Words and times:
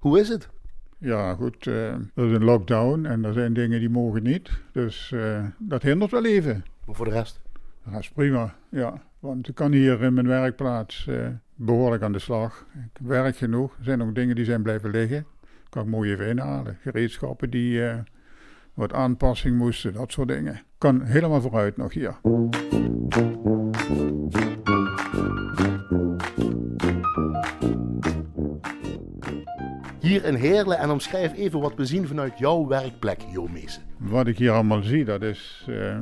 Hoe 0.00 0.20
is 0.20 0.28
het? 0.28 0.48
Ja, 0.98 1.34
goed. 1.34 1.66
eh, 1.66 1.92
er 1.92 2.00
is 2.14 2.32
een 2.32 2.44
lockdown 2.44 3.04
en 3.04 3.24
er 3.24 3.32
zijn 3.32 3.52
dingen 3.52 3.80
die 3.80 3.90
mogen 3.90 4.22
niet. 4.22 4.50
Dus 4.72 5.12
eh, 5.12 5.44
dat 5.58 5.82
hindert 5.82 6.10
wel 6.10 6.24
even. 6.24 6.64
Maar 6.86 6.94
voor 6.94 7.04
de 7.04 7.10
rest? 7.10 7.40
Dat 7.90 8.00
is 8.00 8.10
prima, 8.10 8.54
ja. 8.68 9.02
Want 9.18 9.48
ik 9.48 9.54
kan 9.54 9.72
hier 9.72 10.02
in 10.02 10.14
mijn 10.14 10.26
werkplaats 10.26 11.06
eh, 11.06 11.26
behoorlijk 11.54 12.02
aan 12.02 12.12
de 12.12 12.18
slag. 12.18 12.66
Ik 12.94 13.06
werk 13.06 13.36
genoeg. 13.36 13.76
Er 13.78 13.84
zijn 13.84 13.98
nog 13.98 14.12
dingen 14.12 14.34
die 14.34 14.44
zijn 14.44 14.62
blijven 14.62 14.90
liggen. 14.90 15.26
Kan 15.68 15.82
ik 15.82 15.88
mooi 15.88 16.12
even 16.12 16.28
inhalen. 16.28 16.78
Gereedschappen 16.80 17.50
die 17.50 17.82
wat 18.74 18.92
aanpassing 18.92 19.56
moesten, 19.56 19.92
dat 19.92 20.12
soort 20.12 20.28
dingen. 20.28 20.62
Kan 20.78 21.02
helemaal 21.02 21.40
vooruit 21.40 21.76
nog 21.76 21.92
hier. 21.92 22.14
Hier 30.10 30.24
in 30.24 30.34
Heerlen 30.34 30.78
en 30.78 30.90
omschrijf 30.90 31.34
even 31.34 31.60
wat 31.60 31.74
we 31.74 31.84
zien 31.84 32.06
vanuit 32.06 32.38
jouw 32.38 32.66
werkplek, 32.66 33.20
Jo. 33.32 33.48
Wat 33.96 34.26
ik 34.26 34.38
hier 34.38 34.50
allemaal 34.50 34.82
zie, 34.82 35.04
dat 35.04 35.22
is 35.22 35.66
eh, 35.68 35.98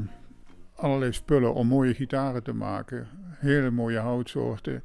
allerlei 0.77 1.13
spullen 1.13 1.55
om 1.55 1.67
mooie 1.67 1.95
gitaren 1.95 2.43
te 2.43 2.53
maken. 2.53 3.07
Hele 3.39 3.71
mooie 3.71 3.99
houtsoorten. 3.99 4.83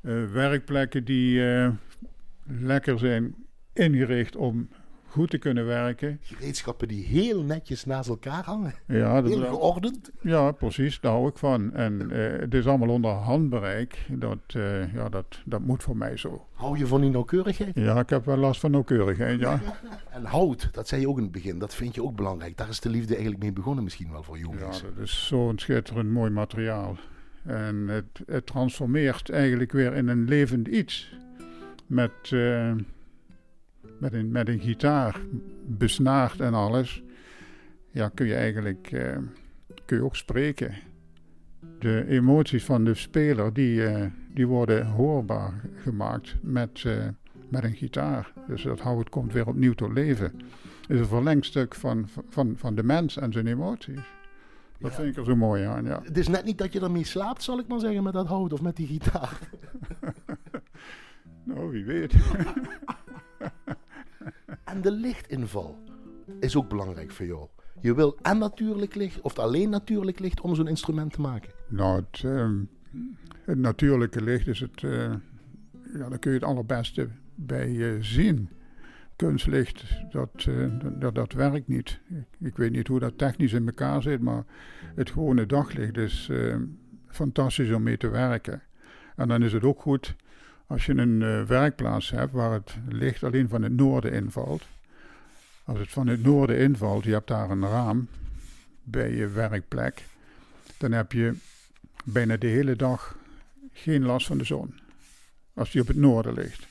Eh, 0.00 0.24
werkplekken 0.32 1.04
die 1.04 1.52
eh, 1.52 1.70
lekker 2.46 2.98
zijn 2.98 3.34
ingericht 3.72 4.36
om 4.36 4.68
goed 5.14 5.30
te 5.30 5.38
kunnen 5.38 5.66
werken. 5.66 6.18
Gereedschappen 6.22 6.88
die 6.88 7.04
heel 7.04 7.42
netjes 7.42 7.84
naast 7.84 8.08
elkaar 8.08 8.44
hangen. 8.44 8.74
Ja, 8.86 9.20
dat, 9.22 9.30
Heel 9.30 9.44
geordend. 9.44 10.10
ja 10.20 10.52
precies, 10.52 11.00
daar 11.00 11.12
hou 11.12 11.28
ik 11.28 11.38
van. 11.38 11.72
En 11.72 12.10
eh, 12.10 12.40
het 12.40 12.54
is 12.54 12.66
allemaal 12.66 12.88
onder 12.88 13.10
handbereik. 13.10 14.06
Dat, 14.10 14.38
eh, 14.46 14.94
ja, 14.94 15.08
dat, 15.08 15.42
dat 15.44 15.60
moet 15.60 15.82
voor 15.82 15.96
mij 15.96 16.16
zo. 16.16 16.46
Hou 16.52 16.78
je 16.78 16.86
van 16.86 17.00
die 17.00 17.10
nauwkeurigheid? 17.10 17.74
Ja, 17.74 17.98
ik 17.98 18.10
heb 18.10 18.24
wel 18.24 18.36
last 18.36 18.60
van 18.60 18.70
nauwkeurigheid, 18.70 19.40
ja. 19.40 19.60
En 20.10 20.24
hout, 20.24 20.68
dat 20.72 20.88
zei 20.88 21.00
je 21.00 21.08
ook 21.08 21.16
in 21.16 21.22
het 21.22 21.32
begin, 21.32 21.58
dat 21.58 21.74
vind 21.74 21.94
je 21.94 22.02
ook 22.02 22.16
belangrijk. 22.16 22.56
Daar 22.56 22.68
is 22.68 22.80
de 22.80 22.88
liefde 22.90 23.12
eigenlijk 23.12 23.42
mee 23.42 23.52
begonnen 23.52 23.84
misschien 23.84 24.10
wel 24.10 24.22
voor 24.22 24.38
Jo 24.38 24.52
Ja, 24.58 24.66
dat 24.66 25.02
is 25.02 25.26
zo'n 25.26 25.58
schitterend 25.58 26.10
mooi 26.10 26.30
materiaal. 26.30 26.96
En 27.44 27.88
het, 27.88 28.20
het 28.26 28.46
transformeert 28.46 29.30
eigenlijk 29.30 29.72
weer 29.72 29.94
in 29.94 30.08
een 30.08 30.24
levend 30.24 30.68
iets. 30.68 31.16
Met, 31.86 32.12
eh, 32.30 32.72
met, 33.98 34.12
een, 34.12 34.30
met 34.32 34.48
een 34.48 34.60
gitaar, 34.60 35.20
besnaard 35.66 36.40
en 36.40 36.54
alles. 36.54 37.02
Ja, 37.90 38.08
kun 38.08 38.26
je 38.26 38.34
eigenlijk 38.34 38.90
eh, 38.92 39.16
kun 39.84 39.96
je 39.96 40.02
ook 40.04 40.16
spreken. 40.16 40.74
De 41.78 42.04
emoties 42.08 42.64
van 42.64 42.84
de 42.84 42.94
speler, 42.94 43.52
die, 43.52 43.86
eh, 43.86 44.06
die 44.34 44.46
worden 44.46 44.86
hoorbaar 44.86 45.60
gemaakt 45.82 46.36
met, 46.40 46.82
eh, 46.86 47.06
met 47.48 47.64
een 47.64 47.74
gitaar. 47.74 48.32
Dus 48.46 48.62
dat 48.62 48.80
hout 48.80 49.08
komt 49.08 49.32
weer 49.32 49.46
opnieuw 49.46 49.72
tot 49.72 49.92
leven. 49.92 50.32
Het 50.80 50.90
is 50.90 50.98
een 50.98 51.06
verlengstuk 51.06 51.74
van, 51.74 52.08
van, 52.28 52.52
van 52.56 52.74
de 52.74 52.82
mens 52.82 53.16
en 53.16 53.32
zijn 53.32 53.46
emoties. 53.46 54.00
Dat 54.78 54.90
Ja. 54.90 54.96
vind 54.96 55.08
ik 55.08 55.16
er 55.16 55.24
zo 55.24 55.36
mooi 55.36 55.64
aan, 55.64 55.84
ja. 55.84 56.00
Het 56.04 56.18
is 56.18 56.28
net 56.28 56.44
niet 56.44 56.58
dat 56.58 56.72
je 56.72 56.80
ermee 56.80 57.04
slaapt, 57.04 57.42
zal 57.42 57.58
ik 57.58 57.66
maar 57.66 57.80
zeggen, 57.80 58.02
met 58.02 58.12
dat 58.12 58.26
hout 58.26 58.52
of 58.52 58.62
met 58.62 58.76
die 58.76 58.86
gitaar. 58.86 59.38
Nou, 61.46 61.70
wie 61.70 61.84
weet. 61.84 62.14
En 64.74 64.80
de 64.80 64.90
lichtinval 64.92 65.78
is 66.40 66.56
ook 66.56 66.68
belangrijk 66.68 67.10
voor 67.10 67.26
jou. 67.26 67.46
Je 67.80 67.94
wil 67.94 68.18
en 68.22 68.38
natuurlijk 68.38 68.94
licht, 68.94 69.20
of 69.20 69.38
alleen 69.38 69.70
natuurlijk 69.70 70.18
licht 70.18 70.40
om 70.40 70.54
zo'n 70.54 70.68
instrument 70.68 71.12
te 71.12 71.20
maken. 71.20 71.50
nou, 71.68 71.96
het, 72.10 72.22
ehm, 72.24 72.56
het 73.44 73.58
natuurlijke 73.58 74.22
licht 74.22 74.46
is 74.46 74.60
het... 74.60 74.82
eh, 74.82 75.12
ja, 75.94 76.08
daar 76.08 76.18
kun 76.18 76.30
je 76.32 76.38
het 76.38 76.46
allerbeste 76.46 77.08
bij 77.34 77.94
eh, 77.94 78.02
zien. 78.02 78.48
Kunstlicht, 79.16 79.84
dat, 80.10 80.44
eh, 80.48 80.66
dat- 80.98 81.14
dat, 81.14 81.32
werkt 81.32 81.68
niet. 81.68 82.00
Ik, 82.40 82.56
weet 82.56 82.72
niet 82.72 82.88
hoe 82.88 82.98
dat 83.00 83.18
technisch 83.18 83.52
in 83.52 83.66
elkaar 83.66 84.02
zit, 84.02 84.20
maar 84.20 84.44
het 84.94 85.10
gewone 85.10 85.46
daglicht 85.46 85.96
is 85.96 86.28
eh, 86.30 86.56
fantastisch 87.08 87.70
om 87.72 87.82
mee 87.82 87.96
te 87.96 88.08
werken. 88.08 88.62
En 89.16 89.28
dan 89.28 89.42
is 89.42 89.52
het 89.52 89.64
ook 89.64 89.80
goed 89.80 90.16
als 90.66 90.86
je 90.86 90.96
een 90.96 91.22
eh, 91.22 91.42
werkplaats 91.42 92.10
hebt 92.10 92.32
waar 92.32 92.52
het 92.52 92.74
licht 92.88 93.22
alleen 93.22 93.48
van 93.48 93.62
het 93.62 93.72
noorden 93.72 94.12
invalt. 94.12 94.62
Als 95.64 95.78
het 95.78 95.90
van 95.90 96.06
het 96.06 96.22
noorden 96.22 96.58
invalt, 96.58 97.04
je 97.04 97.12
hebt 97.12 97.28
daar 97.28 97.50
een 97.50 97.68
raam 97.68 98.08
bij 98.82 99.14
je 99.14 99.28
werkplek, 99.28 100.04
dan 100.78 100.92
heb 100.92 101.12
je 101.12 101.34
bijna 102.04 102.36
de 102.36 102.46
hele 102.46 102.76
dag 102.76 103.16
geen 103.72 104.04
last 104.04 104.26
van 104.26 104.38
de 104.38 104.44
zon. 104.44 104.74
Als 105.54 105.70
die 105.70 105.80
op 105.80 105.86
het 105.86 105.96
noorden 105.96 106.34
ligt. 106.34 106.66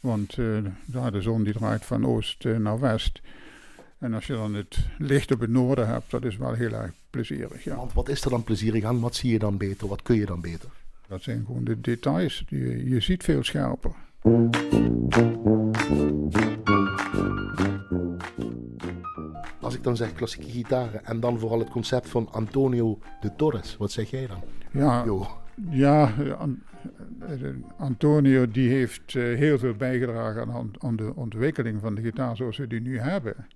Want 0.00 0.30
eh, 0.30 1.10
de 1.12 1.20
zon 1.20 1.42
die 1.42 1.52
draait 1.52 1.84
van 1.84 2.06
oost 2.06 2.44
eh, 2.44 2.56
naar 2.56 2.80
west. 2.80 3.20
En 3.98 4.14
als 4.14 4.26
je 4.26 4.32
dan 4.32 4.54
het 4.54 4.78
licht 4.98 5.32
op 5.32 5.40
het 5.40 5.50
noorden 5.50 5.86
hebt, 5.86 6.10
dat 6.10 6.24
is 6.24 6.36
wel 6.36 6.52
heel 6.52 6.72
erg 6.72 6.92
plezierig. 7.10 7.64
Ja. 7.64 7.76
Want 7.76 7.92
wat 7.92 8.08
is 8.08 8.24
er 8.24 8.30
dan 8.30 8.44
plezierig 8.44 8.84
aan? 8.84 9.00
Wat 9.00 9.14
zie 9.14 9.32
je 9.32 9.38
dan 9.38 9.56
beter? 9.56 9.88
Wat 9.88 10.02
kun 10.02 10.16
je 10.16 10.26
dan 10.26 10.40
beter? 10.40 10.70
Dat 11.08 11.22
zijn 11.22 11.44
gewoon 11.46 11.64
de 11.64 11.80
details. 11.80 12.44
Je, 12.48 12.88
je 12.88 13.00
ziet 13.00 13.22
veel 13.22 13.44
scherper. 13.44 13.92
Als 19.60 19.74
ik 19.74 19.82
dan 19.82 19.96
zeg 19.96 20.12
klassieke 20.12 20.50
gitaren 20.50 21.04
en 21.04 21.20
dan 21.20 21.38
vooral 21.38 21.58
het 21.58 21.70
concept 21.70 22.08
van 22.08 22.28
Antonio 22.32 22.98
de 23.20 23.34
Torres, 23.36 23.76
wat 23.76 23.92
zeg 23.92 24.10
jij 24.10 24.26
dan? 24.26 24.42
Ja, 24.70 25.04
ja 25.70 26.14
eh, 27.20 27.48
Antonio 27.76 28.50
die 28.50 28.70
heeft 28.70 29.14
eh, 29.14 29.22
heel 29.22 29.58
veel 29.58 29.74
bijgedragen 29.74 30.52
aan, 30.52 30.70
aan 30.78 30.96
de 30.96 31.12
ontwikkeling 31.14 31.80
van 31.80 31.94
de 31.94 32.02
gitaar 32.02 32.36
zoals 32.36 32.56
we 32.56 32.66
die 32.66 32.80
nu 32.80 32.98
hebben. 32.98 33.46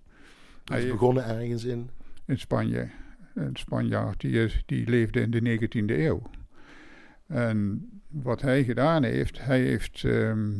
hij 0.64 0.82
is 0.82 0.90
begonnen 0.90 1.24
ergens 1.24 1.64
in. 1.64 1.90
in 2.24 2.38
Spanje. 2.38 2.88
Een 3.34 3.56
Spanjaard 3.56 4.20
die, 4.20 4.44
is, 4.44 4.62
die 4.66 4.88
leefde 4.88 5.20
in 5.20 5.30
de 5.30 5.58
19e 5.58 5.98
eeuw. 5.98 6.22
En 7.32 7.88
wat 8.08 8.40
hij 8.40 8.64
gedaan 8.64 9.02
heeft, 9.02 9.44
hij 9.44 9.60
heeft 9.60 10.04
ehm, 10.04 10.50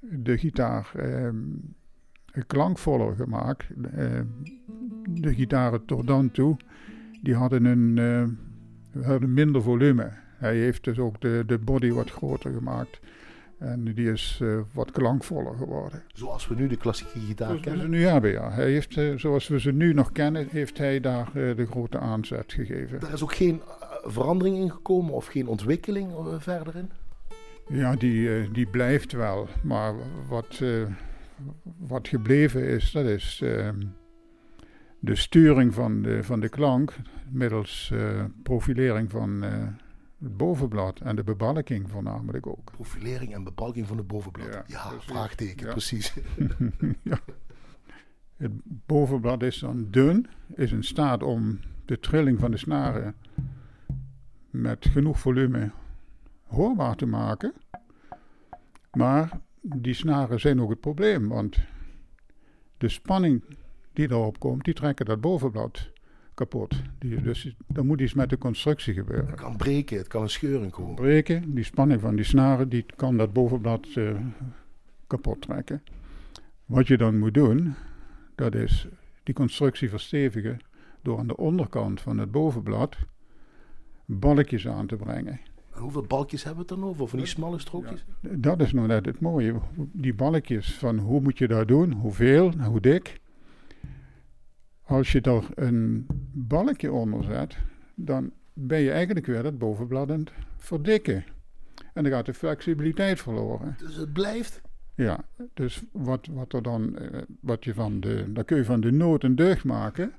de 0.00 0.38
gitaar 0.38 0.90
ehm, 0.96 1.36
klankvoller 2.46 3.14
gemaakt. 3.14 3.64
Ehm, 3.96 4.26
de 5.10 5.34
gitaren 5.34 5.84
tot 5.84 6.06
dan 6.06 6.30
toe, 6.30 6.56
die 7.22 7.34
hadden 7.34 7.64
een 7.64 7.98
eh, 7.98 9.04
hadden 9.04 9.32
minder 9.32 9.62
volume. 9.62 10.10
Hij 10.36 10.56
heeft 10.56 10.84
dus 10.84 10.98
ook 10.98 11.20
de, 11.20 11.42
de 11.46 11.58
body 11.58 11.90
wat 11.90 12.10
groter 12.10 12.52
gemaakt. 12.52 13.00
En 13.58 13.84
die 13.94 14.12
is 14.12 14.38
eh, 14.42 14.58
wat 14.72 14.90
klankvoller 14.90 15.56
geworden. 15.56 16.02
Zoals 16.14 16.48
we 16.48 16.54
nu 16.54 16.66
de 16.66 16.76
klassieke 16.76 17.18
gitaar 17.18 17.46
Zoals 17.46 17.64
we 17.64 17.70
ze 17.70 17.76
kennen. 17.76 17.90
nu 17.90 18.04
hebben, 18.04 18.30
ja. 18.30 18.50
Hij 18.50 18.70
heeft, 18.70 18.96
eh, 18.96 19.14
zoals 19.16 19.48
we 19.48 19.60
ze 19.60 19.72
nu 19.72 19.92
nog 19.92 20.12
kennen, 20.12 20.46
heeft 20.50 20.78
hij 20.78 21.00
daar 21.00 21.26
eh, 21.26 21.56
de 21.56 21.66
grote 21.66 21.98
aanzet 21.98 22.52
gegeven. 22.52 23.00
Daar 23.00 23.12
is 23.12 23.22
ook 23.22 23.34
geen 23.34 23.60
verandering 24.06 24.56
in 24.56 24.70
gekomen 24.70 25.12
of 25.14 25.26
geen 25.26 25.46
ontwikkeling 25.46 26.12
eh, 26.16 26.34
verder 26.38 26.76
in. 26.76 26.90
Ja, 27.68 27.96
die, 27.96 28.34
eh, 28.38 28.48
die 28.52 28.66
blijft 28.66 29.12
wel. 29.12 29.48
Maar 29.62 29.94
wat, 30.28 30.58
eh, 30.62 30.82
wat 31.78 32.08
gebleven 32.08 32.66
is, 32.68 32.90
dat 32.92 33.04
is 33.04 33.40
eh, 33.42 33.68
de 34.98 35.14
sturing 35.14 35.74
van 35.74 36.02
de, 36.02 36.22
van 36.22 36.40
de 36.40 36.48
klank 36.48 36.92
middels 37.30 37.92
profilering 38.42 39.10
van 39.10 39.42
het 40.22 40.36
bovenblad 40.36 41.00
en 41.00 41.16
de 41.16 41.24
bebalking 41.24 41.90
voornamelijk 41.90 42.46
ook. 42.46 42.70
Profilering 42.72 43.34
en 43.34 43.44
bebalking 43.44 43.86
van 43.86 43.96
het 43.96 44.06
bovenblad. 44.06 44.46
Ja, 44.46 44.64
Ja, 44.66 44.88
precies. 44.88 45.04
vraagteken, 45.10 45.66
Ja. 45.66 45.72
precies. 45.72 46.14
ja. 47.02 47.18
Het 48.36 48.52
bovenblad 48.86 49.42
is 49.42 49.58
dan 49.58 49.86
dun, 49.90 50.26
is 50.54 50.72
in 50.72 50.84
staat 50.84 51.22
om 51.22 51.58
de 51.84 51.98
trilling 52.00 52.40
van 52.40 52.50
de 52.50 52.56
snaren 52.56 53.14
met 54.54 54.86
genoeg 54.86 55.18
volume 55.18 55.70
hoorbaar 56.46 56.96
te 56.96 57.06
maken. 57.06 57.52
Maar 58.92 59.40
die 59.60 59.94
snaren 59.94 60.40
zijn 60.40 60.60
ook 60.60 60.70
het 60.70 60.80
probleem, 60.80 61.28
want 61.28 61.58
de 62.78 62.88
spanning 62.88 63.44
die 63.92 64.10
erop 64.10 64.38
komt, 64.38 64.64
die 64.64 64.74
trekken 64.74 65.06
dat 65.06 65.20
bovenblad 65.20 65.90
kapot. 66.34 66.82
Die, 66.98 67.22
dus 67.22 67.54
er 67.74 67.84
moet 67.84 68.00
iets 68.00 68.14
met 68.14 68.30
de 68.30 68.38
constructie 68.38 68.94
gebeuren 68.94 69.26
Het 69.26 69.40
kan 69.40 69.56
breken, 69.56 69.96
het 69.96 70.06
kan 70.06 70.22
een 70.22 70.30
scheuring 70.30 70.72
komen. 70.72 70.94
breken. 70.94 71.54
Die 71.54 71.64
spanning 71.64 72.00
van 72.00 72.16
die 72.16 72.24
snaren 72.24 72.68
die 72.68 72.86
kan 72.96 73.16
dat 73.16 73.32
bovenblad 73.32 73.86
eh, 73.94 74.16
kapot 75.06 75.40
trekken. 75.40 75.82
Wat 76.64 76.86
je 76.86 76.96
dan 76.96 77.18
moet 77.18 77.34
doen, 77.34 77.74
dat 78.34 78.54
is 78.54 78.88
die 79.22 79.34
constructie 79.34 79.88
verstevigen 79.88 80.58
door 81.02 81.18
aan 81.18 81.26
de 81.26 81.36
onderkant 81.36 82.00
van 82.00 82.18
het 82.18 82.30
bovenblad 82.30 82.96
balkjes 84.04 84.68
aan 84.68 84.86
te 84.86 84.96
brengen. 84.96 85.40
En 85.74 85.80
hoeveel 85.80 86.02
balkjes 86.02 86.44
hebben 86.44 86.66
we 86.66 86.72
het 86.72 86.80
dan 86.80 86.90
over? 86.90 87.08
Van 87.08 87.18
die 87.18 87.28
smalle 87.28 87.58
strookjes? 87.58 88.04
Dat 88.20 88.60
is 88.60 88.72
nou 88.72 88.86
net 88.86 89.06
het 89.06 89.20
mooie. 89.20 89.54
Die 89.76 90.14
balkjes 90.14 90.74
van 90.74 90.98
hoe 90.98 91.20
moet 91.20 91.38
je 91.38 91.48
dat 91.48 91.68
doen, 91.68 91.92
hoeveel, 91.92 92.52
hoe 92.52 92.80
dik. 92.80 93.20
Als 94.82 95.12
je 95.12 95.20
er 95.20 95.48
een 95.54 96.06
balkje 96.32 96.92
onder 96.92 97.24
zet, 97.24 97.56
dan 97.94 98.32
ben 98.52 98.80
je 98.80 98.90
eigenlijk 98.90 99.26
weer 99.26 99.42
dat 99.42 99.58
bovenblad 99.58 100.10
aan 100.10 100.20
het 100.20 100.32
verdikken. 100.56 101.24
En 101.92 102.02
dan 102.02 102.12
gaat 102.12 102.26
de 102.26 102.34
flexibiliteit 102.34 103.20
verloren. 103.20 103.76
Dus 103.78 103.96
het 103.96 104.12
blijft 104.12 104.60
Ja, 104.94 105.24
dus 105.54 105.82
wat, 105.92 106.26
wat 106.26 106.52
er 106.52 106.62
dan, 106.62 106.98
eh, 106.98 107.22
wat 107.40 107.64
je 107.64 107.74
van 107.74 108.00
de, 108.00 108.32
dan 108.32 108.44
kun 108.44 108.56
je 108.56 108.64
van 108.64 108.80
de 108.80 108.92
nood 108.92 109.22
een 109.24 109.36
deugd 109.36 109.64
maken. 109.64 110.12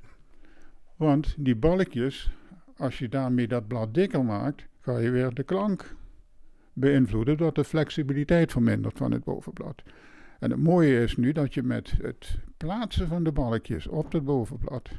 Want 0.95 1.35
die 1.37 1.55
balkjes, 1.55 2.31
als 2.77 2.99
je 2.99 3.09
daarmee 3.09 3.47
dat 3.47 3.67
blad 3.67 3.93
dikker 3.93 4.25
maakt, 4.25 4.65
ga 4.79 4.97
je 4.97 5.09
weer 5.09 5.33
de 5.33 5.43
klank 5.43 5.95
beïnvloeden, 6.73 7.37
dat 7.37 7.55
de 7.55 7.63
flexibiliteit 7.63 8.51
vermindert 8.51 8.97
van 8.97 9.11
het 9.11 9.23
bovenblad. 9.23 9.83
En 10.39 10.51
het 10.51 10.59
mooie 10.59 11.01
is 11.01 11.17
nu 11.17 11.31
dat 11.31 11.53
je 11.53 11.63
met 11.63 11.93
het 12.01 12.37
plaatsen 12.57 13.07
van 13.07 13.23
de 13.23 13.31
balkjes 13.31 13.87
op 13.87 14.11
het 14.11 14.23
bovenblad, 14.23 14.89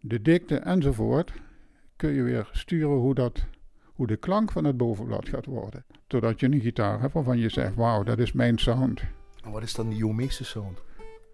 de 0.00 0.22
dikte 0.22 0.56
enzovoort, 0.56 1.32
kun 1.96 2.10
je 2.10 2.22
weer 2.22 2.48
sturen 2.52 2.96
hoe, 2.96 3.14
dat, 3.14 3.46
hoe 3.84 4.06
de 4.06 4.16
klank 4.16 4.52
van 4.52 4.64
het 4.64 4.76
bovenblad 4.76 5.28
gaat 5.28 5.46
worden. 5.46 5.84
Totdat 6.06 6.40
je 6.40 6.46
een 6.46 6.60
gitaar 6.60 7.00
hebt 7.00 7.12
waarvan 7.12 7.38
je 7.38 7.48
zegt, 7.48 7.74
wauw, 7.74 8.02
dat 8.02 8.18
is 8.18 8.32
mijn 8.32 8.58
sound. 8.58 9.02
En 9.44 9.50
wat 9.50 9.62
is 9.62 9.74
dan 9.74 9.88
die 9.88 10.12
meeste 10.12 10.44
sound? 10.44 10.82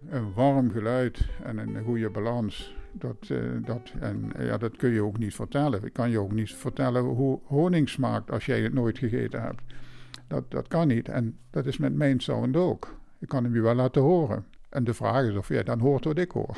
Een 0.09 0.33
warm 0.33 0.71
geluid 0.71 1.27
en 1.43 1.57
een 1.57 1.83
goede 1.83 2.09
balans. 2.09 2.75
Dat, 2.91 3.29
uh, 3.29 3.39
dat, 3.65 3.93
en 3.99 4.31
ja, 4.39 4.57
dat 4.57 4.75
kun 4.75 4.89
je 4.89 5.03
ook 5.03 5.17
niet 5.17 5.35
vertellen. 5.35 5.83
Ik 5.83 5.93
kan 5.93 6.09
je 6.09 6.19
ook 6.19 6.31
niet 6.31 6.53
vertellen 6.53 7.03
hoe 7.03 7.39
honing 7.43 7.89
smaakt 7.89 8.31
als 8.31 8.45
jij 8.45 8.61
het 8.61 8.73
nooit 8.73 8.97
gegeten 8.97 9.41
hebt. 9.41 9.61
Dat, 10.27 10.51
dat 10.51 10.67
kan 10.67 10.87
niet. 10.87 11.09
En 11.09 11.37
dat 11.49 11.65
is 11.65 11.77
met 11.77 11.93
mijn 11.93 12.19
sound 12.19 12.55
ook. 12.55 12.97
Ik 13.19 13.27
kan 13.27 13.43
hem 13.43 13.53
je 13.53 13.61
wel 13.61 13.75
laten 13.75 14.01
horen. 14.01 14.45
En 14.69 14.83
de 14.83 14.93
vraag 14.93 15.25
is 15.25 15.35
of 15.35 15.47
jij 15.47 15.63
dan 15.63 15.79
hoort 15.79 16.03
wat 16.03 16.17
ik 16.17 16.31
hoor. 16.31 16.57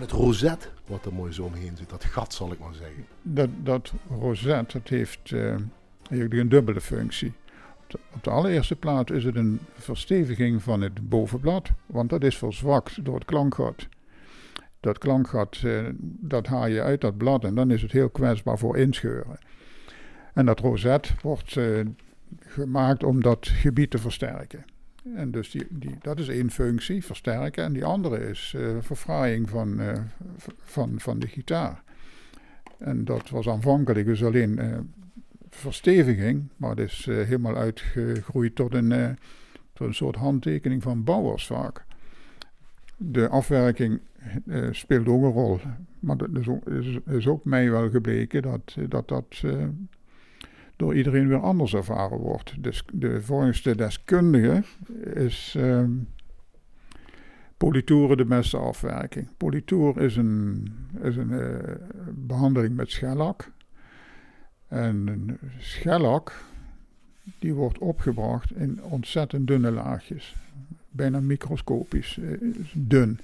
Het 0.00 0.10
rozet, 0.10 0.70
wat 0.86 1.04
er 1.04 1.12
mooi 1.12 1.32
zo 1.32 1.44
omheen 1.44 1.76
zit, 1.76 1.90
dat 1.90 2.04
gat 2.04 2.34
zal 2.34 2.52
ik 2.52 2.58
maar 2.58 2.74
zeggen. 2.74 3.06
Dat, 3.22 3.48
dat 3.62 3.92
rozet 4.08 4.72
dat 4.72 4.88
heeft 4.88 5.30
uh, 5.30 5.42
eigenlijk 6.08 6.40
een 6.40 6.48
dubbele 6.48 6.80
functie. 6.80 7.32
Op 8.14 8.24
de, 8.24 8.30
allereerste 8.30 8.76
plaats 8.76 9.10
is 9.10 9.24
het 9.24 9.36
een 9.36 9.60
versteviging 9.74 10.62
van 10.62 10.80
het 10.80 11.08
bovenblad, 11.08 11.70
want 11.86 12.10
dat 12.10 12.24
is 12.24 12.38
verzwakt 12.38 13.04
door 13.04 13.14
het 13.14 13.24
klankgat. 13.24 13.88
Dat 14.80 14.98
klankgat, 14.98 15.60
uh, 15.64 15.88
dat 16.02 16.46
haal 16.46 16.66
je 16.66 16.82
uit 16.82 17.00
dat 17.00 17.16
blad 17.16 17.44
en 17.44 17.54
dan 17.54 17.70
is 17.70 17.82
het 17.82 17.92
heel 17.92 18.10
kwetsbaar 18.10 18.58
voor 18.58 18.76
inscheuren. 18.76 19.38
En 20.34 20.46
dat 20.46 20.60
rozet 20.60 21.14
wordt 21.22 21.56
uh, 21.56 21.86
gemaakt 22.38 23.04
om 23.04 23.22
dat 23.22 23.48
gebied 23.48 23.90
te 23.90 23.98
versterken. 23.98 24.64
En 25.04 25.30
dus 25.30 25.50
die, 25.50 25.66
die, 25.70 25.96
dat 26.00 26.18
is 26.18 26.28
één 26.28 26.50
functie, 26.50 27.04
versterken. 27.04 27.64
En 27.64 27.72
die 27.72 27.84
andere 27.84 28.28
is 28.28 28.54
uh, 28.56 28.76
verfraaiing 28.80 29.48
van, 29.48 29.80
uh, 29.80 29.92
van, 30.58 31.00
van 31.00 31.18
de 31.18 31.26
gitaar. 31.26 31.82
En 32.78 33.04
dat 33.04 33.28
was 33.28 33.48
aanvankelijk 33.48 34.06
dus 34.06 34.24
alleen 34.24 34.58
uh, 34.58 34.78
versteviging, 35.50 36.48
maar 36.56 36.70
het 36.70 36.90
is 36.90 37.04
helemaal 37.04 37.56
uitgegroeid 37.56 38.54
tot 38.54 38.74
een, 38.74 39.18
tot 39.72 39.86
een 39.86 39.94
soort 39.94 40.16
handtekening 40.16 40.82
van 40.82 41.04
bouwers 41.04 41.46
vaak. 41.46 41.84
De 42.96 43.28
afwerking 43.28 44.00
speelt 44.70 45.08
ook 45.08 45.22
een 45.22 45.30
rol, 45.30 45.60
maar 45.98 46.16
dat 46.16 46.28
is 46.34 46.48
ook, 46.48 46.68
is, 46.68 46.98
is 47.06 47.26
ook 47.26 47.44
mij 47.44 47.70
wel 47.70 47.90
gebleken 47.90 48.42
dat 48.42 48.76
dat, 48.88 49.08
dat 49.08 49.42
door 50.80 50.94
iedereen 50.94 51.28
weer 51.28 51.40
anders 51.40 51.74
ervaren 51.74 52.18
wordt. 52.18 52.62
Dus 52.62 52.84
de 52.92 53.22
volgens 53.22 53.62
de 53.62 53.76
deskundige 53.76 54.62
is 55.14 55.54
uh, 55.58 55.84
politoeren 57.56 58.16
de 58.16 58.24
beste 58.24 58.56
afwerking. 58.56 59.28
Is 59.96 60.16
een, 60.16 60.68
is 61.02 61.16
een 61.16 61.30
uh, 61.30 61.56
behandeling 62.14 62.76
met 62.76 62.90
schellak. 62.90 63.50
En 64.68 65.38
schellak 65.58 66.44
die 67.38 67.54
wordt 67.54 67.78
opgebracht 67.78 68.56
in 68.56 68.82
ontzettend 68.82 69.46
dunne 69.46 69.70
laagjes. 69.70 70.36
Bijna 70.90 71.20
microscopisch 71.20 72.16
uh, 72.16 72.54
dun. 72.74 73.18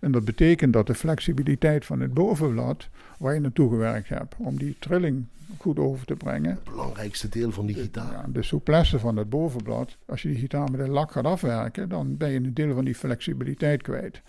En 0.00 0.12
dat 0.12 0.24
betekent 0.24 0.72
dat 0.72 0.86
de 0.86 0.94
flexibiliteit 0.94 1.84
van 1.84 2.00
het 2.00 2.14
bovenblad, 2.14 2.88
waar 3.18 3.34
je 3.34 3.40
naartoe 3.40 3.68
gewerkt 3.68 4.08
hebt, 4.08 4.34
om 4.38 4.58
die 4.58 4.76
trilling 4.78 5.24
goed 5.58 5.78
over 5.78 6.06
te 6.06 6.16
brengen. 6.16 6.50
Het 6.50 6.64
belangrijkste 6.64 7.28
deel 7.28 7.52
van 7.52 7.66
die 7.66 7.74
gitaar. 7.74 8.12
Ja, 8.12 8.24
de 8.32 8.42
souplesse 8.42 8.98
van 8.98 9.16
het 9.16 9.28
bovenblad. 9.28 9.96
Als 10.06 10.22
je 10.22 10.28
die 10.28 10.38
gitaar 10.38 10.70
met 10.70 10.80
een 10.80 10.90
lak 10.90 11.12
gaat 11.12 11.24
afwerken, 11.24 11.88
dan 11.88 12.16
ben 12.16 12.30
je 12.30 12.36
een 12.36 12.54
deel 12.54 12.74
van 12.74 12.84
die 12.84 12.94
flexibiliteit 12.94 13.82
kwijt. 13.82 14.22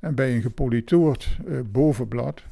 En 0.00 0.14
bij 0.14 0.34
een 0.34 0.42
gepolitoerd 0.42 1.38
uh, 1.46 1.60
bovenblad 1.70 2.42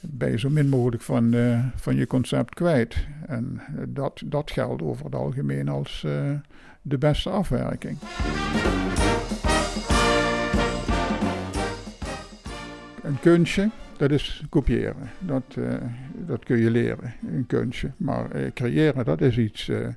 ben 0.00 0.30
je 0.30 0.38
zo 0.38 0.50
min 0.50 0.68
mogelijk 0.68 1.02
van, 1.02 1.34
uh, 1.34 1.64
van 1.74 1.96
je 1.96 2.06
concept 2.06 2.54
kwijt. 2.54 2.96
En 3.26 3.60
uh, 3.74 3.82
dat, 3.88 4.22
dat 4.24 4.50
geldt 4.50 4.82
over 4.82 5.04
het 5.04 5.14
algemeen 5.14 5.68
als 5.68 6.06
de 6.82 6.98
beste 6.98 7.30
afwerking. 7.30 7.98
Een 13.10 13.20
kunstje, 13.20 13.70
dat 13.96 14.10
is 14.10 14.44
kopiëren. 14.48 15.10
Dat, 15.18 15.42
uh, 15.58 15.74
dat 16.26 16.44
kun 16.44 16.58
je 16.58 16.70
leren, 16.70 17.14
een 17.26 17.46
kunstje. 17.46 17.90
Maar 17.96 18.36
uh, 18.36 18.50
creëren, 18.54 19.04
dat 19.04 19.20
is 19.20 19.38
iets, 19.38 19.68
uh, 19.68 19.88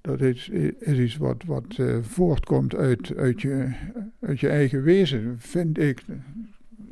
dat 0.00 0.20
is, 0.20 0.48
is 0.78 0.98
iets 0.98 1.16
wat, 1.16 1.44
wat 1.46 1.76
voortkomt 2.00 2.74
uit, 2.74 3.16
uit, 3.16 3.40
je, 3.40 3.72
uit 4.20 4.40
je 4.40 4.48
eigen 4.48 4.82
wezen, 4.82 5.34
vind 5.38 5.78
ik 5.78 6.04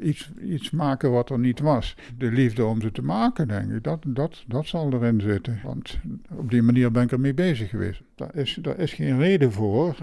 iets, 0.00 0.32
iets 0.44 0.70
maken 0.70 1.10
wat 1.10 1.30
er 1.30 1.38
niet 1.38 1.60
was. 1.60 1.96
De 2.18 2.32
liefde 2.32 2.64
om 2.64 2.80
ze 2.80 2.92
te 2.92 3.02
maken, 3.02 3.48
denk 3.48 3.72
ik, 3.72 3.82
dat, 3.82 4.04
dat, 4.06 4.44
dat 4.48 4.66
zal 4.66 4.92
erin 4.92 5.20
zitten. 5.20 5.60
Want 5.64 5.98
op 6.30 6.50
die 6.50 6.62
manier 6.62 6.90
ben 6.90 7.02
ik 7.02 7.12
ermee 7.12 7.34
bezig 7.34 7.70
geweest. 7.70 8.02
Daar 8.14 8.36
is, 8.36 8.58
daar 8.62 8.78
is 8.78 8.92
geen 8.92 9.18
reden 9.18 9.52
voor. 9.52 9.96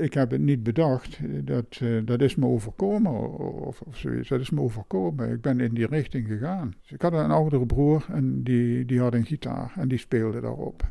Ik 0.00 0.14
heb 0.14 0.30
het 0.30 0.40
niet 0.40 0.62
bedacht. 0.62 1.18
Dat, 1.44 1.80
uh, 1.82 2.06
dat 2.06 2.20
is 2.20 2.34
me 2.34 2.46
overkomen 2.46 3.12
of, 3.66 3.80
of 3.80 3.96
zoiets. 3.96 4.28
Dat 4.28 4.40
is 4.40 4.50
me 4.50 4.60
overkomen. 4.60 5.32
Ik 5.32 5.40
ben 5.40 5.60
in 5.60 5.74
die 5.74 5.86
richting 5.86 6.26
gegaan. 6.26 6.74
Dus 6.80 6.92
ik 6.92 7.02
had 7.02 7.12
een 7.12 7.30
oudere 7.30 7.66
broer 7.66 8.06
en 8.12 8.42
die, 8.42 8.84
die 8.84 9.00
had 9.00 9.14
een 9.14 9.24
gitaar 9.24 9.72
en 9.76 9.88
die 9.88 9.98
speelde 9.98 10.40
daarop. 10.40 10.82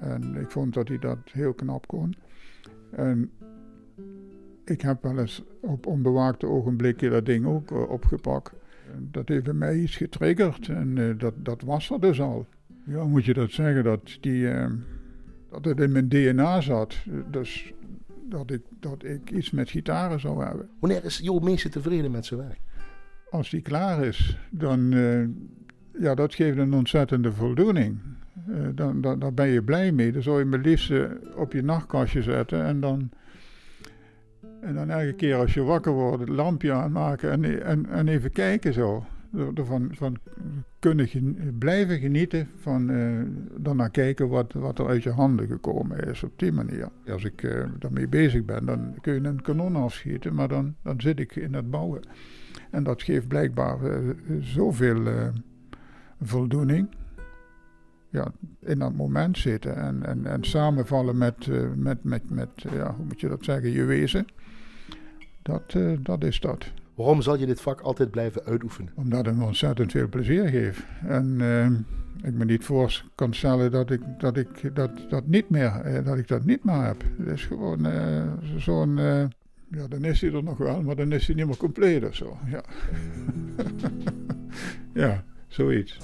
En 0.00 0.34
ik 0.40 0.50
vond 0.50 0.74
dat 0.74 0.88
hij 0.88 0.98
dat 0.98 1.18
heel 1.32 1.52
knap 1.52 1.86
kon. 1.86 2.14
En 2.90 3.30
ik 4.64 4.80
heb 4.80 5.02
wel 5.02 5.18
eens 5.18 5.44
op 5.60 5.86
onbewaakte 5.86 6.46
ogenblikken 6.46 7.10
dat 7.10 7.26
ding 7.26 7.46
ook 7.46 7.70
uh, 7.70 7.90
opgepakt. 7.90 8.52
Dat 9.10 9.28
heeft 9.28 9.52
mij 9.52 9.78
iets 9.78 9.96
getriggerd 9.96 10.68
en 10.68 11.18
dat, 11.18 11.34
dat 11.36 11.62
was 11.62 11.90
er 11.90 12.00
dus 12.00 12.20
al. 12.20 12.46
Ja, 12.84 13.04
moet 13.04 13.24
je 13.24 13.34
dat 13.34 13.50
zeggen, 13.50 13.84
dat, 13.84 14.18
die, 14.20 14.48
dat 15.50 15.64
het 15.64 15.80
in 15.80 15.92
mijn 15.92 16.08
DNA 16.08 16.60
zat. 16.60 16.96
Dus 17.30 17.74
dat 18.28 18.50
ik, 18.50 18.62
dat 18.80 19.04
ik 19.04 19.30
iets 19.30 19.50
met 19.50 19.70
gitaren 19.70 20.20
zou 20.20 20.44
hebben. 20.44 20.68
Wanneer 20.78 21.04
is 21.04 21.18
jouw 21.18 21.38
meeste 21.38 21.68
tevreden 21.68 22.10
met 22.10 22.26
zijn 22.26 22.40
werk? 22.40 22.60
Als 23.30 23.50
die 23.50 23.60
klaar 23.60 24.04
is, 24.04 24.38
dan 24.50 24.90
ja, 25.98 26.14
dat 26.14 26.34
geeft 26.34 26.58
een 26.58 26.74
ontzettende 26.74 27.32
voldoening. 27.32 27.98
dan, 28.74 29.00
dan, 29.00 29.18
dan 29.18 29.34
ben 29.34 29.48
je 29.48 29.62
blij 29.62 29.92
mee. 29.92 30.12
Dan 30.12 30.22
zou 30.22 30.38
je 30.38 30.44
me 30.44 30.58
liefst 30.58 30.92
op 31.36 31.52
je 31.52 31.62
nachtkastje 31.62 32.22
zetten 32.22 32.64
en 32.64 32.80
dan 32.80 33.10
en 34.64 34.74
dan 34.74 34.90
elke 34.90 35.12
keer 35.12 35.36
als 35.36 35.54
je 35.54 35.62
wakker 35.62 35.92
wordt, 35.92 36.20
het 36.20 36.28
lampje 36.28 36.72
aanmaken 36.72 37.30
en, 37.30 37.64
en, 37.64 37.86
en 37.86 38.08
even 38.08 38.32
kijken 38.32 38.72
zo. 38.72 39.04
Ervan 39.54 39.88
van 39.92 40.18
kunnen 40.78 41.08
blijven 41.58 41.98
genieten 41.98 42.48
van 42.56 42.90
uh, 42.90 43.22
dan 43.56 43.76
naar 43.76 43.90
kijken 43.90 44.28
wat, 44.28 44.52
wat 44.52 44.78
er 44.78 44.86
uit 44.86 45.02
je 45.02 45.10
handen 45.10 45.46
gekomen 45.46 46.08
is 46.08 46.22
op 46.22 46.38
die 46.38 46.52
manier. 46.52 46.88
Als 47.08 47.24
ik 47.24 47.42
uh, 47.42 47.64
daarmee 47.78 48.08
bezig 48.08 48.44
ben, 48.44 48.66
dan 48.66 48.94
kun 49.00 49.14
je 49.14 49.28
een 49.28 49.42
kanon 49.42 49.76
afschieten, 49.76 50.34
maar 50.34 50.48
dan, 50.48 50.74
dan 50.82 51.00
zit 51.00 51.20
ik 51.20 51.36
in 51.36 51.54
het 51.54 51.70
bouwen. 51.70 52.00
En 52.70 52.82
dat 52.82 53.02
geeft 53.02 53.28
blijkbaar 53.28 53.78
zoveel 54.40 55.32
voldoening. 56.22 56.88
Ja, 58.08 58.32
in 58.58 58.78
dat 58.78 58.94
moment 58.94 59.38
zitten 59.38 59.76
en, 59.76 60.06
en, 60.06 60.26
en 60.26 60.44
samenvallen 60.44 61.18
met, 61.18 61.48
met, 61.76 62.04
met, 62.04 62.30
met 62.30 62.48
ja, 62.54 62.94
hoe 62.94 63.04
moet 63.04 63.20
je 63.20 63.28
dat 63.28 63.44
zeggen, 63.44 63.70
je 63.70 63.84
wezen. 63.84 64.26
Dat, 65.42 65.76
dat 66.02 66.24
is 66.24 66.40
dat. 66.40 66.72
Waarom 66.94 67.22
zal 67.22 67.36
je 67.36 67.46
dit 67.46 67.60
vak 67.60 67.80
altijd 67.80 68.10
blijven 68.10 68.44
uitoefenen? 68.44 68.92
Omdat 68.94 69.26
het 69.26 69.36
me 69.36 69.44
ontzettend 69.44 69.90
veel 69.90 70.08
plezier 70.08 70.48
geeft. 70.48 70.82
En 71.06 71.36
uh, 71.40 71.66
ik 72.28 72.34
me 72.34 72.44
niet 72.44 72.64
voor 72.64 73.04
kan 73.14 73.34
stellen 73.34 73.70
dat 73.70 73.90
ik 73.90 74.00
dat, 74.18 74.36
ik, 74.36 74.74
dat, 74.74 74.90
dat, 75.08 75.26
niet, 75.26 75.50
meer, 75.50 75.82
uh, 75.86 76.04
dat 76.04 76.18
ik 76.18 76.28
dat 76.28 76.44
niet 76.44 76.64
meer 76.64 76.84
heb. 76.84 77.02
Het 77.18 77.28
is 77.28 77.44
gewoon 77.44 77.86
zo'n... 78.56 78.96
ja, 79.70 79.88
dan 79.88 80.04
is 80.04 80.20
hij 80.20 80.32
er 80.32 80.42
nog 80.42 80.58
wel, 80.58 80.82
maar 80.82 80.96
dan 80.96 81.12
is 81.12 81.26
hij 81.26 81.36
niet 81.36 81.46
meer 81.46 81.56
compleet 81.56 82.04
of 82.04 82.14
zo. 82.14 82.38
Ja, 82.46 82.64
ja 85.02 85.24
zoiets. 85.48 85.98